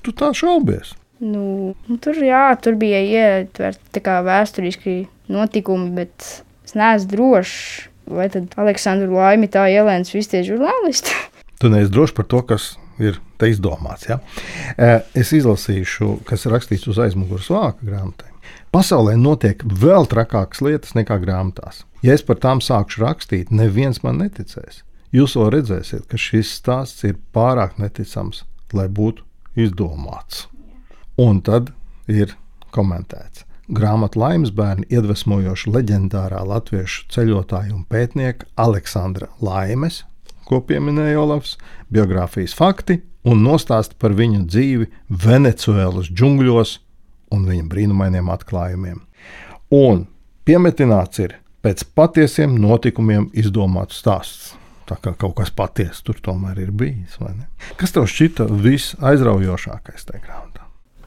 Tu 0.04 0.12
tā 0.18 0.34
šaubies. 0.36 0.92
Nu, 1.22 1.72
nu, 1.88 1.98
tur, 2.02 2.18
jā, 2.26 2.50
tur 2.60 2.76
bija 2.82 3.00
ietverti 3.00 4.02
vēsturiski 4.02 4.96
notikumi, 5.32 5.92
bet 5.96 6.26
es 6.66 6.76
neesmu 6.76 7.14
drošs. 7.14 7.91
Vai 8.12 8.28
tad 8.32 8.56
Aleksandru 8.60 9.16
Laimi 9.16 9.48
tā 9.52 9.68
ielēns 9.72 10.14
visi 10.16 10.36
tie 10.36 10.46
žurnālisti? 10.48 11.16
Tu 11.62 11.70
neesi 11.70 11.92
drošs 11.94 12.16
par 12.18 12.26
to, 12.26 12.40
kas 12.42 12.72
ir 12.98 13.20
te 13.38 13.46
izdomāts. 13.52 14.08
Ja? 14.10 14.16
Es 15.14 15.30
izlasīšu, 15.38 16.24
kas 16.26 16.48
ir 16.48 16.56
rakstīts 16.56 16.88
uz 16.90 16.98
aizmugures 17.04 17.52
vāka 17.54 17.86
grāmatai. 17.86 18.32
Pasaulē 18.74 19.14
notiek 19.20 19.62
vēl 19.62 20.10
trakākas 20.10 20.64
lietas 20.66 20.96
nekā 20.98 21.20
grāmatās. 21.22 21.84
Ja 22.02 22.16
es 22.18 22.26
par 22.26 22.40
tām 22.42 22.64
sākšu 22.66 23.04
rakstīt, 23.04 23.52
neviens 23.54 24.02
man 24.02 24.18
neticēs. 24.24 24.82
Jūs 25.14 25.36
vēl 25.38 25.52
redzēsiet, 25.58 26.08
ka 26.10 26.18
šis 26.18 26.56
stāsts 26.58 27.06
ir 27.06 27.20
pārāk 27.36 27.78
neticams, 27.78 28.42
lai 28.74 28.88
būtu 28.90 29.22
izdomāts. 29.60 30.48
Un 31.22 31.44
tad 31.46 31.74
ir 32.10 32.34
komentēts. 32.74 33.46
Grāmatā 33.72 34.20
Laimes 34.20 34.52
bērni 34.52 34.84
iedvesmojoši 34.92 35.72
leģendārā 35.72 36.42
latviešu 36.44 37.06
ceļotāja 37.14 37.72
un 37.72 37.86
pētnieka 37.88 38.50
Aleksandra 38.60 39.30
Laimes, 39.40 40.02
ko 40.44 40.60
pieminēja 40.68 41.22
Olafs, 41.22 41.54
biogrāfijas 41.88 42.56
fakti 42.58 43.00
un 43.24 43.46
nostāsti 43.46 43.96
par 44.02 44.18
viņu 44.18 44.44
dzīvi 44.52 44.90
Venecuēlas 45.24 46.12
džungļos 46.12 46.74
un 47.32 47.48
viņa 47.48 47.70
brīnumainiem 47.72 48.32
atklājumiem. 48.34 49.00
Un 49.72 50.04
piemetināts 50.44 51.24
ir 51.24 51.38
pēc 51.64 51.86
patiesiem 51.96 52.58
notikumiem 52.60 53.30
izdomāts 53.32 54.04
stāsts. 54.04 54.58
Tā 54.92 54.98
kā 55.00 55.14
kaut 55.16 55.38
kas 55.40 55.54
patiesa 55.56 56.04
tur 56.04 56.20
tomēr 56.20 56.60
ir 56.60 56.76
bijis. 56.76 57.16
Kas 57.80 57.96
tev 57.96 58.10
šķita 58.12 58.50
visaizraujošākais 58.52 60.10
tajā 60.10 60.26
grāmatā? 60.26 60.51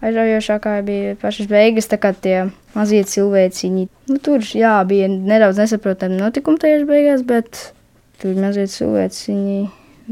Aizraujošākā 0.05 0.75
bija 0.85 1.15
pašas 1.21 1.49
beigas, 1.51 1.89
tā 1.91 1.99
kā 2.01 2.11
tie 2.13 2.49
mazie 2.75 3.03
cilvēciņi. 3.09 3.87
Nu, 4.11 4.19
tur 4.23 4.45
jā, 4.45 4.77
bija 4.89 5.09
nedaudz 5.13 5.61
nesaprotami 5.63 6.19
notikumi 6.19 6.61
tajās 6.61 6.85
beigās, 6.89 7.25
bet 7.27 7.61
tur 8.23 8.37
mazie 8.41 8.67
cilvēciņi. 8.71 9.61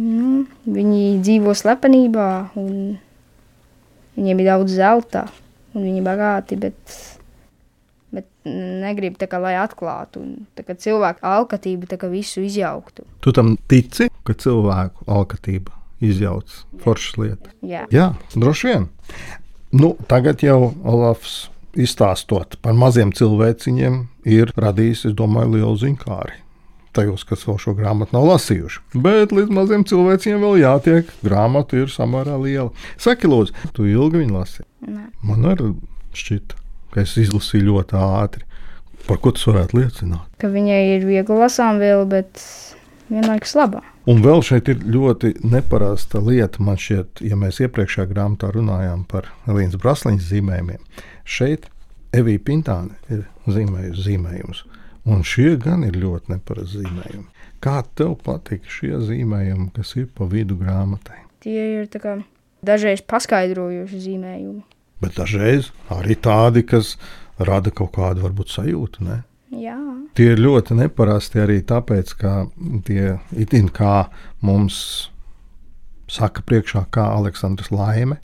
Nu, 0.01 0.45
viņi 0.65 1.03
dzīvo 1.21 1.53
slepenībā, 1.57 2.29
un 2.61 2.95
viņiem 4.17 4.41
ir 4.41 4.49
daudz 4.49 4.79
zelta, 4.79 5.27
un 5.75 5.85
viņi 5.85 6.01
ir 6.01 6.07
bagāti, 6.07 6.57
bet, 6.63 6.97
bet 8.15 8.31
negrib 8.49 9.19
tā 9.21 9.29
kā 9.29 9.43
lai 9.43 9.59
atklātu. 9.61 10.25
Kā 10.57 10.79
cilvēku 10.79 11.27
alkatība 11.29 11.91
tā 11.91 12.01
kā 12.01 12.09
visu 12.13 12.41
izjauktu. 12.47 13.05
Tu 13.21 13.37
tam 13.37 13.55
tici, 13.69 14.09
ka 14.25 14.37
cilvēku 14.39 15.05
alkatība 15.11 15.77
izjauc 16.03 16.63
foršas 16.83 17.21
lietas? 17.21 17.55
Jā. 17.61 17.85
Jā, 17.93 18.11
droši 18.35 18.71
vien. 18.71 18.89
Nu, 19.73 19.95
tagad 20.09 20.43
jau 20.45 20.75
Olafs 20.85 21.47
izstāstot 21.81 22.59
par 22.61 22.77
maziem 22.77 23.13
cilvēciņiem, 23.17 23.95
ir 24.29 24.53
radījis, 24.61 25.07
es 25.09 25.15
domāju, 25.17 25.55
lielu 25.57 25.79
zinkāri. 25.81 26.37
Tajos, 26.93 27.23
kas 27.25 27.47
vēl 27.49 27.57
šo 27.57 27.73
grāmatu 27.79 28.13
nav 28.13 28.27
lasījuši. 28.29 28.83
Bet 29.01 29.33
līdz 29.33 29.55
maziem 29.57 29.87
cilvēkiem 29.89 30.43
vēl 30.43 30.59
jātiek. 30.61 31.09
Grāmata 31.25 31.79
ir 31.81 31.89
samērā 31.89 32.37
liela. 32.43 32.69
Saki, 33.01 33.31
lūdzu, 33.33 33.57
tu 33.73 33.87
ilgi 33.89 34.21
viņu 34.21 34.37
lasi? 34.37 34.67
Nē. 34.85 35.07
Man 35.25 35.49
arī 35.49 35.71
šķita, 36.21 36.61
ka 36.93 37.07
es 37.07 37.17
izlasīju 37.23 37.71
ļoti 37.71 37.97
ātri. 37.97 38.45
Par 39.07 39.23
ko 39.25 39.33
tas 39.33 39.49
varētu 39.49 39.81
liecināt? 39.81 40.29
Ka 40.43 40.53
viņai 40.53 40.83
ir 40.99 41.09
viegli 41.09 41.41
lasām 41.41 41.81
vēl, 41.81 42.05
bet 42.13 42.45
vienlaikus 43.09 43.57
labā. 43.57 43.81
Un 44.11 44.19
vēl 44.25 44.41
šeit 44.43 44.67
ir 44.73 44.81
ļoti 44.83 45.37
neparasta 45.47 46.19
lieta. 46.23 46.63
Man 46.65 46.79
šķiet, 46.81 47.23
ja 47.23 47.39
mēs 47.39 47.61
iepriekšējā 47.63 48.09
grāmatā 48.11 48.51
runājām 48.55 49.05
par 49.11 49.29
Elīnas 49.47 49.79
Brasliņas 49.79 50.31
zīmējumiem, 50.33 50.83
šeit 51.23 51.69
Evija 52.13 52.43
Pintāne 52.43 52.99
ir 53.13 53.23
zīmējusi 53.47 54.07
zīmējumus. 54.09 54.65
Un 55.07 55.23
šie 55.27 55.55
gan 55.63 55.87
ir 55.87 55.97
ļoti 55.99 56.35
neparasti 56.35 56.83
zīmējumi. 56.83 57.47
Kā 57.63 57.79
tev 57.99 58.17
patīk 58.27 58.67
šie 58.71 58.97
zīmējumi, 59.07 59.71
kas 59.77 59.95
ir 59.99 60.11
pa 60.15 60.27
vidu 60.31 60.59
grāmatai? 60.59 61.23
Tie 61.43 61.63
ir 61.79 61.89
kā 62.03 62.19
dažreiz 62.67 63.03
paskaidrojuši 63.07 64.03
zīmējumi. 64.07 64.63
Bet 65.03 65.19
dažreiz 65.19 65.71
arī 65.91 66.15
tādi, 66.19 66.63
kas 66.67 66.97
rada 67.39 67.71
kaut 67.75 67.95
kādu 67.97 68.23
varbūt 68.27 68.51
sajūtu. 68.55 69.07
Ne? 69.07 69.23
Jā, 69.53 69.77
Tie 70.17 70.31
ir 70.33 70.41
ļoti 70.41 70.77
neparasti 70.79 71.43
arī 71.43 71.59
tāpēc, 71.65 72.13
ka 72.17 72.33
tie 72.85 73.19
itin 73.37 73.69
kā 73.73 74.11
mums 74.45 75.11
saka 76.13 76.45
priekšā, 76.45 76.87
kā 76.93 77.05
Aleksandrs 77.17 77.73
Laime 77.73 78.19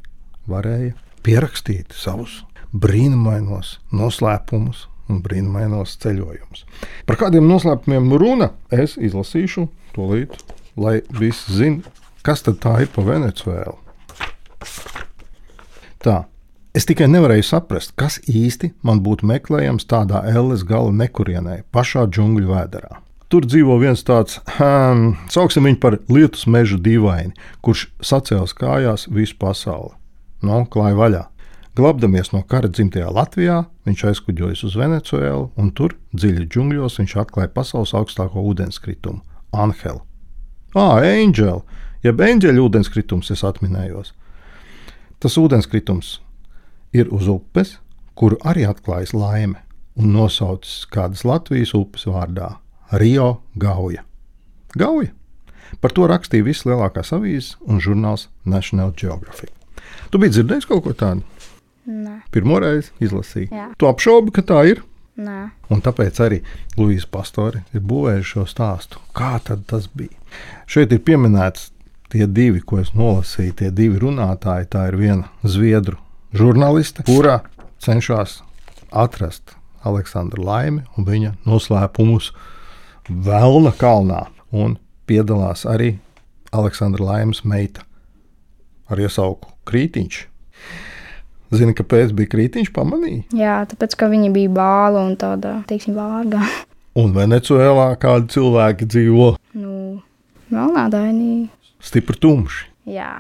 varēja 0.48 0.94
pierakstīt 1.24 1.92
savus 1.96 2.42
brīnumainos 2.72 3.78
noslēpumus 3.92 4.86
un 5.08 5.22
brīnumainos 5.24 5.96
ceļojumus. 6.02 6.64
Par 7.08 7.20
kādiem 7.20 7.48
noslēpumiem 7.48 8.12
runa 8.20 8.50
es 8.72 8.98
izlasīšu 9.00 9.64
to 9.96 10.08
līdzi, 10.12 10.42
lai 10.80 10.98
visi 11.16 11.56
zinātu, 11.60 11.92
kas 12.24 12.44
tad 12.44 12.60
tā 12.64 12.74
ir 12.84 12.92
pa 12.92 13.04
Venecuēlu. 13.04 13.78
Tā. 16.04 16.18
Es 16.78 16.84
tikai 16.86 17.08
nevarēju 17.10 17.42
saprast, 17.42 17.90
kas 17.98 18.20
īsti 18.30 18.68
man 18.86 19.00
būtu 19.02 19.26
meklējams 19.26 19.88
tādā 19.90 20.20
elles 20.30 20.60
gala 20.62 20.92
nekurienē, 20.94 21.64
pašā 21.74 22.04
džungļu 22.06 22.52
vēderā. 22.52 23.00
Tur 23.32 23.48
dzīvo 23.50 23.80
viens 23.82 24.04
tāds, 24.06 24.36
hmm, 24.60 25.16
sauksim 25.32 25.66
viņu 25.66 25.80
par 25.82 25.96
lietus 26.06 26.46
meža 26.46 26.78
dīvaini, 26.78 27.34
kurš 27.66 27.88
sacēlis 28.10 28.54
kājās 28.60 29.08
visu 29.10 29.34
pasauli. 29.40 29.90
No, 30.46 30.60
klāja 30.70 30.94
vaļā. 31.00 31.24
Glabdamies 31.74 32.30
no 32.30 32.44
kara 32.46 32.70
dzimtajā 32.70 33.10
Latvijā, 33.10 33.58
viņš 33.88 34.06
aizkuģojas 34.12 34.62
uz 34.70 34.78
Venecuēlu, 34.78 35.50
un 35.58 35.74
tur, 35.74 35.96
dziļi 36.14 36.46
džungļos, 36.46 37.00
viņš 37.02 37.16
atklāja 37.24 37.50
pasaules 37.58 37.96
augstāko 37.98 38.46
ūdenskritumu- 38.52 39.18
Anhelu. 39.64 40.04
Ah, 40.78 41.02
Angel, 41.02 41.64
jeb 42.06 42.22
eņģeļa 42.22 42.64
ūdenskritums, 42.68 43.34
es 43.34 43.42
atminējos. 43.42 44.14
Tas 45.18 45.34
ūdenskritums 45.34 46.20
ir 46.92 47.08
uz 47.14 47.28
upes, 47.28 47.76
kuru 48.18 48.38
arī 48.44 48.66
atklājas 48.68 49.14
laime 49.14 49.62
un 49.98 50.12
nosaucis 50.14 50.86
kādas 50.90 51.24
Latvijas 51.26 51.74
upes 51.74 52.06
vārdā- 52.06 52.56
Rio 53.02 53.40
Gauja. 53.58 54.02
Gauja. 54.76 55.10
Par 55.80 55.92
to 55.92 56.06
rakstīja 56.08 56.44
visas 56.44 56.64
lielākās 56.64 57.12
avīzes 57.12 57.56
un 57.66 57.80
žurnāls 57.80 58.28
National 58.44 58.92
Geographic. 58.96 59.50
Tu 60.10 60.18
biji 60.18 60.32
dzirdējis 60.38 60.66
kaut 60.68 60.84
ko 60.84 60.92
tādu? 60.92 61.22
nē, 61.88 62.20
Pirmo 62.30 62.58
reizi 62.60 62.90
izlasīju. 63.00 63.48
Jā. 63.52 63.68
Tu 63.78 63.86
apšaubi, 63.88 64.32
ka 64.32 64.42
tā 64.42 64.62
ir. 64.70 64.82
nē. 65.18 65.50
Un 65.70 65.80
tāpēc 65.82 66.20
arī 66.24 66.42
Luīsa 66.76 67.08
Pastori 67.10 67.62
ir 67.74 67.80
būvējuši 67.80 68.28
šo 68.32 68.44
stāstu. 68.46 68.98
Kā 69.14 69.40
tas 69.42 69.88
bija? 69.88 70.14
Šeit 70.66 70.92
ir 70.92 70.98
pieminēts 71.00 71.70
tie 72.08 72.26
divi, 72.26 72.60
ko 72.60 72.78
es 72.78 72.92
nolasīju, 72.94 73.54
tie 73.54 73.70
divi 73.70 73.98
runātāji. 73.98 74.68
Tā 74.68 74.88
ir 74.88 74.96
viena 74.96 75.28
zviedru 75.44 75.96
žurnāliste, 76.34 77.04
kura 77.06 77.40
cenšas 77.82 78.40
atrast 78.92 79.54
Aleksandru 79.86 80.42
Laimi 80.44 80.82
un 80.98 81.06
viņa 81.06 81.34
noslēpumus 81.46 82.32
Velna 83.08 83.72
kalnā. 83.72 84.26
Un 84.52 84.76
piedalās 85.08 85.64
arī 85.68 85.94
Aleksandra 86.52 87.04
Laimas 87.04 87.42
meita 87.44 87.84
ar 88.88 89.00
iesauku 89.00 89.52
Krītiņš. 89.68 90.18
Zini, 91.48 91.72
kāpēc 91.72 92.10
bija 92.12 92.28
krītiņš 92.28 92.68
pamanīja? 92.76 93.22
Jā, 93.32 93.54
tāpēc, 93.70 93.94
ka 93.96 94.08
viņa 94.12 94.28
bija 94.34 94.50
bāla 94.52 95.00
un 95.08 95.14
tāda, 95.16 95.54
teiksim, 95.68 95.94
vārga. 95.96 96.42
Un 97.00 97.12
Venecuēlā 97.16 97.86
kādi 98.02 98.28
cilvēki 98.34 98.88
dzīvo 98.90 99.28
Nu, 99.56 100.00
melnādainī. 100.52 101.46
stipri 101.80 102.18
tumši. 102.20 102.66
Jā, 102.92 103.14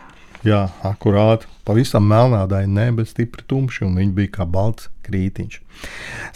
Jā, 0.46 0.68
akurāti. 0.86 1.48
Pavisam 1.66 2.04
melnādaini, 2.06 2.70
ne, 2.70 2.86
bet 2.94 3.10
stipri 3.10 3.42
tumši, 3.50 3.82
un 3.88 3.96
viņi 3.98 4.12
bija 4.14 4.30
kā 4.38 4.44
balts 4.46 4.86
krītiņš. 5.08 5.58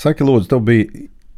Saki, 0.03 0.27
lūdzu, 0.27 0.49
tev 0.51 0.65
bija 0.67 0.89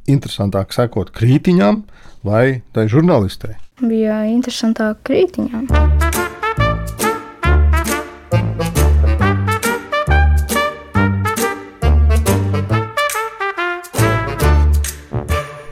interesantāk 0.09 0.73
sekot 0.73 1.13
krītiņām 1.15 1.83
vai 2.25 2.63
tai 2.73 2.87
žurnālistei? 2.89 3.59
Bija 3.85 4.23
interesantāk 4.31 5.03
krītiņām. 5.05 5.69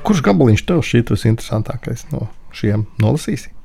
Kurš 0.04 0.22
gabaliņš 0.28 0.66
tev 0.68 0.84
šķiet 0.84 1.16
visinteresantākais 1.16 2.04
no 2.12 2.28
šiem 2.52 2.84
nolasīsim? 3.00 3.56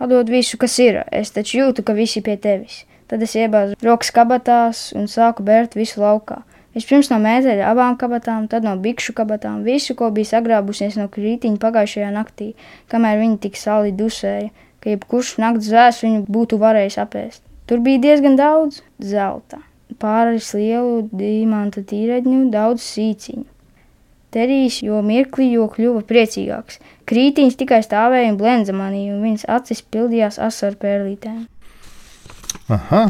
Atdod 0.00 0.30
visu, 0.32 0.56
kas 0.56 0.78
ir. 0.80 1.02
Es 1.12 1.34
taču 1.34 1.58
jūtu, 1.58 1.84
ka 1.84 1.92
visi 1.92 2.22
pie 2.24 2.38
tevis. 2.40 2.86
Tad 3.10 3.20
es 3.26 3.34
iebāzu 3.36 3.76
rokas 3.84 4.12
kabatās 4.16 4.86
un 4.96 5.10
sāku 5.10 5.44
bērt 5.44 5.76
visu 5.76 6.00
laukā. 6.00 6.40
Vispirms 6.72 7.10
no 7.10 7.18
mēteļa 7.20 7.66
abām 7.72 7.96
kabatām, 7.98 8.46
tad 8.48 8.64
no 8.64 8.76
bikšu 8.78 9.12
kabatām, 9.18 9.64
visu, 9.66 9.96
ko 9.98 10.08
bija 10.14 10.30
sagrābusies 10.36 10.96
no 10.96 11.08
krītiņa 11.10 11.58
pagājušajā 11.60 12.10
naktī, 12.14 12.52
kamēr 12.92 13.18
viņi 13.20 13.40
tik 13.42 13.58
sali 13.58 13.90
dusēja, 13.98 14.52
ka 14.80 14.94
jebkurš 14.94 15.34
nakts 15.42 15.66
zvērs 15.66 16.00
viņu 16.06 16.22
būtu 16.30 16.60
varējis 16.62 17.00
apēst. 17.02 17.42
Tur 17.66 17.82
bija 17.82 18.00
diezgan 18.06 18.38
daudz 18.38 18.80
zelta, 19.02 19.58
pāris 19.98 20.54
lielu 20.54 21.08
dimanta 21.10 21.82
tīreņu, 21.82 22.46
daudz 22.54 22.86
sīciņu. 22.86 23.44
Terijs 24.30 24.80
jo 24.86 25.00
mirkli, 25.02 25.48
jo 25.56 25.66
kļuva 25.72 26.04
priecīgāks. 26.06 26.78
Krītiņš 27.10 27.56
tikai 27.58 27.80
stāvēja 27.82 28.30
un 28.30 28.38
blendza 28.38 28.74
manī, 28.76 29.08
un 29.10 29.24
viņas 29.24 29.48
acis 29.50 29.82
pildījās 29.82 30.38
asaru 30.42 30.78
pērlītēm. 30.84 31.40
Aha, 32.70 33.02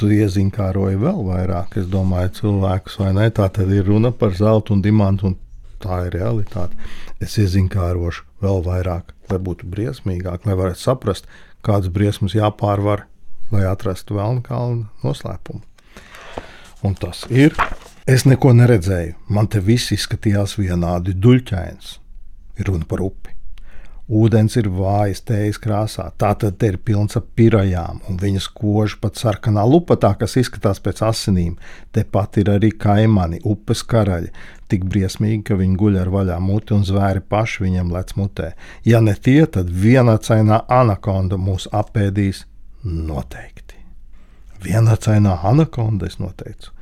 tu 0.00 0.08
iezinkāroji 0.12 1.00
vēl 1.02 1.20
vairāk, 1.28 1.76
es 1.82 1.88
domāju, 1.92 2.32
cilvēkus, 2.40 2.98
vai 3.02 3.12
ne? 3.18 3.28
Tā 3.36 3.50
tad 3.52 3.72
ir 3.72 3.84
runa 3.88 4.12
par 4.16 4.32
zeltu 4.38 4.76
un 4.76 4.80
dimantu, 4.84 5.32
un 5.32 5.36
tā 5.82 6.06
ir 6.06 6.16
realitāte. 6.16 6.78
Es 7.20 7.36
iezinkārošu 7.40 8.24
vēl 8.42 8.64
vairāk, 8.64 9.12
lai 9.30 9.40
būtu 9.44 9.68
briesmīgāk, 9.68 10.46
lai 10.48 10.56
varētu 10.58 10.80
saprast, 10.80 11.28
kādas 11.62 11.92
briesmas 11.92 12.36
jāpārvar, 12.38 13.06
lai 13.52 13.66
atrastu 13.68 14.16
vēlnu 14.16 14.42
kalnu 14.46 14.88
noslēpumu. 15.04 15.62
Un 16.82 16.96
tas 16.98 17.26
ir 17.30 17.54
Es 18.02 18.24
neko 18.26 18.50
neredzēju. 18.58 19.14
Man 19.30 19.46
te 19.46 19.60
viss 19.62 19.92
izskatījās 19.94 20.56
vienādi 20.58 21.12
duļķains. 21.14 21.98
Runa 22.66 22.86
par 22.90 23.04
upi. 23.04 23.30
Ūdens 24.12 24.56
ir 24.58 24.66
vājas 24.74 25.22
tējas 25.22 25.60
krāsā, 25.62 26.08
tā 26.18 26.32
tad 26.34 26.56
te 26.58 26.72
ir 26.72 26.80
pilns 26.82 27.14
ar 27.16 27.22
pirajām, 27.38 28.00
un 28.10 28.18
viņas 28.18 28.48
koža 28.58 28.98
pat 29.00 29.20
sarkanā 29.22 29.62
lupatā, 29.64 30.10
kas 30.18 30.34
izskatās 30.42 30.82
pēc 30.82 31.04
asinīm. 31.06 31.54
Tepat 31.94 32.40
ir 32.42 32.50
arī 32.56 32.72
kaimani, 32.74 33.38
upes 33.46 33.84
karaļi, 33.86 34.32
tik 34.68 34.84
briesmīgi, 34.90 35.44
ka 35.46 35.60
viņi 35.62 35.78
guļ 35.78 36.02
ar 36.02 36.12
vaļā 36.12 36.40
muti 36.42 36.74
un 36.74 36.82
zvēri 36.84 37.22
paši 37.22 37.68
viņam 37.68 37.94
lec 37.94 38.12
mutē. 38.18 38.50
Ja 38.84 39.00
ne 39.00 39.14
tie, 39.14 39.46
tad 39.46 39.70
vienacainā 39.70 40.64
anakonda 40.66 41.38
mūs 41.38 41.70
apēdīs 41.70 42.44
noteikti. 42.82 43.78
Vienacainā 44.66 45.38
anakonda 45.46 46.10
es 46.10 46.18
noteicu. 46.18 46.74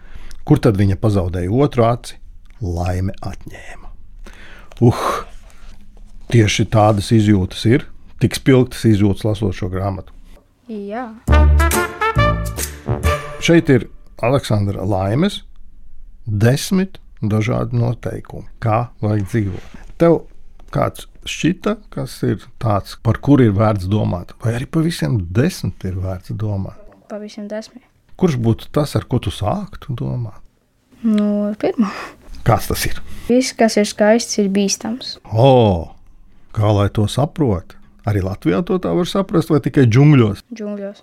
Kur 0.44 0.61
tad 0.62 0.78
viņa 0.80 0.97
pazaudēja 1.00 1.52
otru 1.52 1.85
aci? 1.87 2.16
Laime 2.61 3.14
atņēma. 3.25 3.90
Uh, 4.80 5.04
tieši 6.32 6.66
tādas 6.73 7.11
izjūtas 7.12 7.66
ir, 7.68 7.85
tik 8.20 8.37
spilgtas 8.38 8.87
izjūtas 8.88 9.26
lasot 9.29 9.57
šo 9.57 9.68
grāmatu. 9.72 10.14
Jā. 10.70 11.09
Šeit 13.40 13.70
ir 13.72 13.88
Aleksandra 14.22 14.85
Laimes 14.85 15.40
desmit 16.24 17.00
dažādi 17.20 17.76
noteikumi, 17.81 18.46
kā 18.62 18.90
vajag 19.03 19.26
dzīvot. 19.33 19.79
Tev 20.00 20.22
kāds 20.72 21.09
šķita, 21.29 21.76
kas 21.92 22.16
ir 22.29 22.44
tāds, 22.62 22.96
par 23.05 23.20
kuru 23.24 23.48
ir 23.48 23.57
vērts 23.57 23.90
domāt, 23.90 24.33
vai 24.44 24.57
arī 24.59 24.68
par 24.70 24.87
visiem 24.87 25.18
desmit 25.35 25.85
ir 25.88 25.98
vērts 26.00 26.37
domāt? 26.38 26.79
Pavisam 27.11 27.48
desmit. 27.50 27.89
Kurš 28.20 28.37
būtu 28.37 28.68
tas, 28.68 28.92
ar 28.98 29.06
ko 29.09 29.16
tu 29.22 29.33
sāktu 29.33 29.94
domāt? 29.96 30.40
No 31.00 31.54
pirmā. 31.61 31.88
Kāds 32.44 32.68
tas 32.68 32.83
ir? 32.88 32.98
Viss, 33.28 33.54
kas 33.56 33.78
ir 33.80 33.87
skaists, 33.88 34.37
ir 34.42 34.50
bīstams. 34.52 35.14
O, 35.33 35.92
kā 36.56 36.72
lai 36.76 36.88
to 36.92 37.06
saprotu? 37.09 37.78
Arī 38.09 38.20
Latvijā 38.24 38.61
to 38.66 38.76
tā 38.80 38.92
var 38.96 39.09
saprast, 39.09 39.52
vai 39.52 39.61
tikai 39.64 39.87
džungļos? 39.88 40.44
Džungļos. 40.52 41.00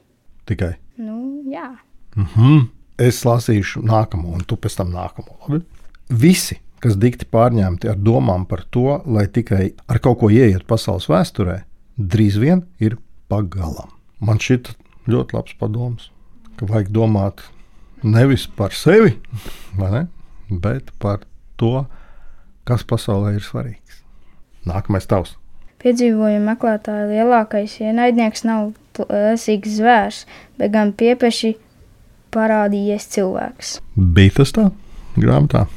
Tikai. 0.50 0.76
Nu, 1.02 1.44
jā. 1.50 1.78
Mm 2.16 2.28
-hmm. 2.36 2.68
Es 2.98 3.24
lasīšu 3.26 3.82
nākamo, 3.86 4.34
un 4.34 4.44
tu 4.46 4.56
pēc 4.56 4.78
tam 4.78 4.94
nākamo. 4.94 5.38
Labi? 5.48 5.66
Visi, 6.10 6.60
kas 6.80 6.98
dikti 6.98 7.26
pārņemti 7.26 7.90
ar 7.90 7.96
domām 7.96 8.46
par 8.46 8.64
to, 8.70 9.02
lai 9.06 9.28
tikai 9.28 9.74
ar 9.88 10.00
kaut 10.00 10.20
ko 10.20 10.30
ieiet 10.30 10.68
pasaules 10.68 11.10
vēsturē, 11.10 11.62
drīz 11.98 12.40
vien 12.40 12.66
ir 12.80 12.98
pagalam. 13.28 13.90
Man 14.20 14.38
šķiet 14.38 14.76
ļoti 15.08 15.34
labs 15.34 15.54
padoms 15.60 16.12
ka 16.58 16.68
vajag 16.70 16.92
domāt 16.94 17.44
nevis 18.04 18.48
par 18.58 18.76
sevi, 18.76 19.16
ne, 19.82 20.08
bet 20.50 20.92
par 21.02 21.24
to, 21.58 21.86
kas 22.68 22.86
pasaulē 22.88 23.36
ir 23.38 23.46
svarīgs. 23.46 24.02
Nākamais 24.68 25.08
tavs. 25.08 25.38
Piedzīvojuma 25.78 26.56
meklētāja 26.56 27.06
lielākais 27.12 27.78
ienaidnieks 27.84 28.44
nav 28.48 28.72
plēsīgs 28.98 29.78
zvērs, 29.78 30.24
bet 30.58 30.74
gan 30.74 30.92
piepeši 30.98 31.54
parādījies 32.34 33.06
cilvēks. 33.14 33.78
Bija 33.96 34.40
tas 34.40 34.54
tā 34.58 34.66
grāmatā? 35.18 35.68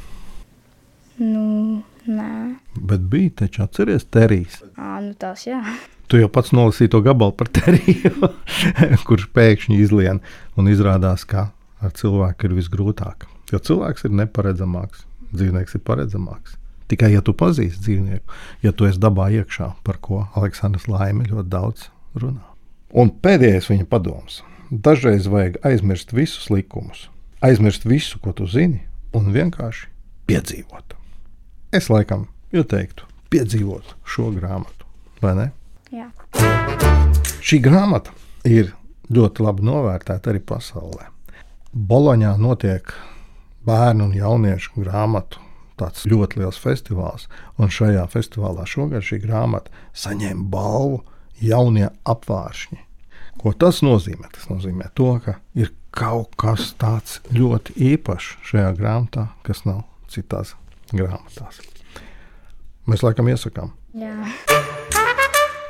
Nu, 1.21 1.83
nē. 2.09 2.33
Bet 2.81 3.05
bija 3.11 3.43
taču 3.43 3.63
atceries 3.65 4.07
Terijs. 4.09 4.61
Ā, 4.73 4.97
nu 5.05 5.13
tās 5.21 5.45
jā. 5.45 5.61
Tu 6.11 6.19
jau 6.19 6.27
pats 6.27 6.51
nolasīji 6.51 6.91
to 6.91 6.99
gabalu 7.05 7.31
par 7.39 7.47
Teriju, 7.55 8.27
kurš 9.07 9.29
pēkšņi 9.31 9.77
izlien 9.79 10.17
un 10.59 10.67
izrādās, 10.67 11.23
ka 11.23 11.45
ar 11.79 11.93
cilvēku 11.95 12.49
ir 12.49 12.57
visgrūtāk. 12.57 13.29
Jo 13.53 13.61
cilvēks 13.63 14.09
ir 14.09 14.17
neparedzamāks, 14.19 15.05
dzīvnieks 15.31 15.77
ir 15.79 15.83
paredzamāks. 15.87 16.57
Tikai 16.91 17.13
ja 17.13 17.21
tu 17.23 17.31
pazīsti 17.31 17.79
dzīvnieku, 17.85 18.35
ja 18.65 18.73
tu 18.75 18.89
esi 18.89 18.99
dabā 18.99 19.29
iekšā, 19.37 19.69
par 19.87 20.01
ko 20.03 20.25
Aleksandrs 20.35 20.89
Laime 20.91 21.29
ļoti 21.29 21.47
daudz 21.53 21.87
runā. 22.19 22.43
Un 22.91 23.13
pēdējais 23.23 23.71
viņa 23.71 23.87
padoms. 23.87 24.41
Dažreiz 24.67 25.31
vajag 25.31 25.61
aizmirst 25.67 26.11
visus 26.11 26.51
likumus, 26.51 27.05
aizmirst 27.39 27.87
visu, 27.87 28.19
ko 28.19 28.35
tu 28.35 28.49
zini, 28.51 28.83
un 29.15 29.31
vienkārši 29.31 29.87
piedzīvot. 30.27 30.99
Es 31.71 31.87
laikam 31.87 32.27
ieteiktu 32.51 33.07
piedzīvot 33.31 33.95
šo 34.03 34.27
grāmatu, 34.35 34.91
vai 35.23 35.35
ne? 35.39 35.49
Jā. 35.91 36.07
Šī 37.43 37.59
grāmata 37.63 38.13
ir 38.47 38.71
ļoti 39.11 39.43
labi 39.43 39.65
novērtēta 39.67 40.31
arī 40.31 40.39
pasaulē. 40.47 41.09
Boloņā 41.71 42.35
notiek 42.39 42.93
bērnu 43.67 44.07
un 44.07 44.13
jauniešu 44.15 44.83
grāmatu 44.83 45.41
tāds 45.81 46.05
ļoti 46.07 46.41
liels 46.41 46.59
festivāls, 46.61 47.27
un 47.57 47.71
šajā 47.73 48.05
festivālā 48.13 48.63
šogad 48.69 49.03
šī 49.03 49.19
grāmata 49.25 49.73
saņēma 49.97 50.47
balvu 50.53 51.01
jaunie 51.41 51.89
apvāršņi. 52.05 52.79
Ko 53.41 53.53
tas 53.57 53.81
nozīmē? 53.83 54.29
Tas 54.35 54.47
nozīmē 54.51 54.91
to, 54.95 55.15
ka 55.25 55.39
ir 55.57 55.73
kaut 55.91 56.37
kas 56.39 56.71
tāds 56.79 57.19
ļoti 57.33 57.75
īpašs 57.91 58.37
šajā 58.51 58.71
grāmatā, 58.79 59.27
kas 59.47 59.65
nav 59.67 59.83
citās 60.11 60.55
grāmatās. 60.93 61.59
Mēs 62.87 63.03
laikam 63.03 63.31
iesakām. 63.31 63.75
Jā. 63.97 64.15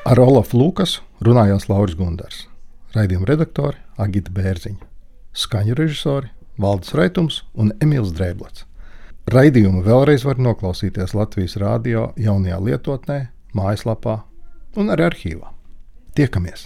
Ar 0.01 0.17
Olafu 0.17 0.57
Lukas 0.57 0.95
runājās 1.21 1.67
Lauris 1.69 1.93
Gundars, 1.93 2.47
raidījuma 2.95 3.27
redaktori 3.29 3.77
Agita 4.01 4.33
Bērziņa, 4.33 4.81
skaņu 5.37 5.75
režisori 5.77 6.31
Valdis 6.57 6.95
Raitums 6.97 7.37
un 7.53 7.69
Emīls 7.85 8.09
Drēblats. 8.17 8.65
Raidījumu 9.29 9.85
vēlreiz 9.85 10.25
var 10.25 10.41
noklausīties 10.41 11.13
Latvijas 11.13 11.53
rādio 11.61 12.09
jaunajā 12.17 12.57
lietotnē, 12.65 13.21
mājaslapā 13.53 14.23
un 14.81 14.89
arī 14.89 15.11
arhīvā. 15.11 15.53
Tiekamies! 16.17 16.65